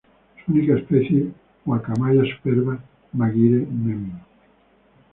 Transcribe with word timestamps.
Su 0.43 0.51
única 0.51 0.75
especie: 0.77 1.27
"Guacamaya 1.63 2.23
superba" 2.35 2.79
Maguire, 3.13 3.67
Mem. 3.67 4.11